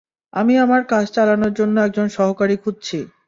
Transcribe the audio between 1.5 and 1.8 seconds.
জন্য